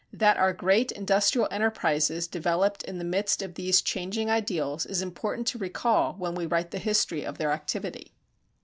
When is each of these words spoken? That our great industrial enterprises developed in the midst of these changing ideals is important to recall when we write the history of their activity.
That 0.11 0.37
our 0.37 0.51
great 0.51 0.91
industrial 0.91 1.47
enterprises 1.51 2.27
developed 2.27 2.81
in 2.81 2.97
the 2.97 3.03
midst 3.03 3.43
of 3.43 3.53
these 3.53 3.83
changing 3.83 4.31
ideals 4.31 4.83
is 4.83 5.03
important 5.03 5.45
to 5.49 5.59
recall 5.59 6.13
when 6.13 6.33
we 6.33 6.47
write 6.47 6.71
the 6.71 6.79
history 6.79 7.23
of 7.23 7.37
their 7.37 7.51
activity. 7.51 8.11